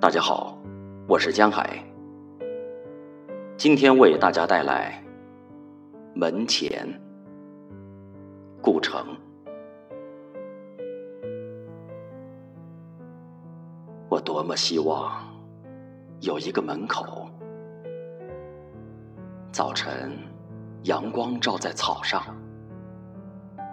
[0.00, 0.56] 大家好，
[1.08, 1.84] 我是江海。
[3.56, 5.02] 今天为大家带来
[6.16, 6.86] 《门前》
[8.62, 9.04] 故城。
[14.08, 15.20] 我多么希望
[16.20, 17.28] 有一个门口，
[19.50, 20.16] 早晨
[20.84, 22.24] 阳光照在草上，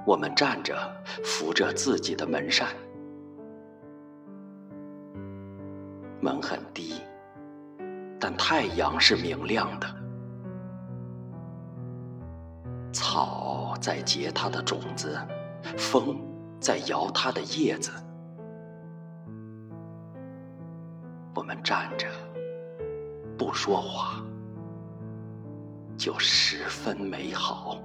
[0.07, 0.75] 我们站着
[1.23, 2.67] 扶着自己的门扇。
[6.21, 7.01] 门很低，
[8.19, 9.87] 但太阳是明亮的。
[12.91, 15.19] 草在结它的种子，
[15.77, 16.17] 风
[16.59, 17.91] 在摇它的叶子。
[21.35, 22.07] 我们站着，
[23.37, 24.23] 不说话，
[25.97, 27.77] 就十分美好。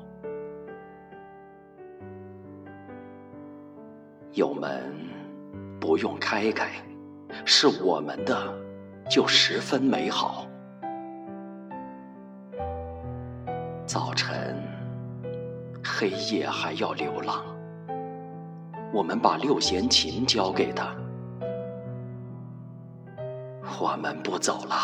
[4.33, 4.95] 有门
[5.81, 6.71] 不用开开。
[7.45, 8.37] 是我们的，
[9.09, 10.47] 就十分美好。
[13.87, 14.57] 早晨，
[15.85, 17.45] 黑夜还要流浪，
[18.93, 20.95] 我们把六弦琴交给他。
[23.81, 24.77] 我们不走了，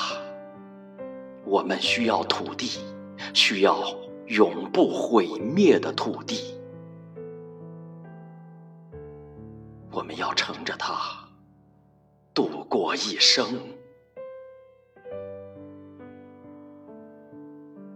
[1.45, 2.80] 我们需要土地，
[3.34, 3.78] 需要
[4.27, 6.58] 永不毁灭的土地。
[9.92, 11.25] 我们要乘着它。
[12.78, 13.58] 过一生，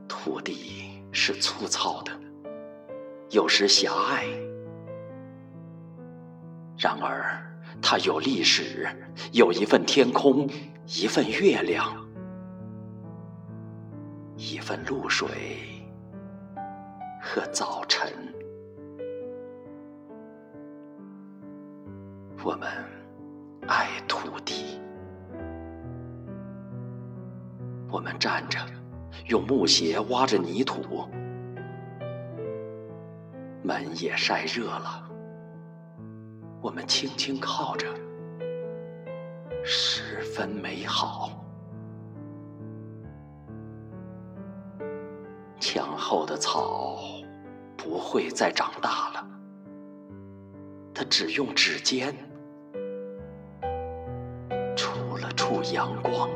[0.08, 2.10] 土地是粗糙的，
[3.28, 4.24] 有时狭隘，
[6.78, 7.46] 然而
[7.82, 8.88] 它有历史，
[9.32, 10.48] 有一份天空，
[10.86, 11.94] 一份月亮，
[14.34, 15.28] 一份露水
[17.20, 18.10] 和早晨，
[22.42, 22.99] 我们。
[23.66, 24.80] 爱土地，
[27.90, 28.58] 我们站着，
[29.26, 31.06] 用木鞋挖着泥土，
[33.62, 35.08] 门也晒热了。
[36.60, 37.86] 我们轻轻靠着，
[39.62, 41.30] 十分美好。
[45.60, 46.98] 墙后的草
[47.76, 49.26] 不会再长大了，
[50.92, 52.14] 它只用指尖。
[55.20, 56.28] 了处阳光。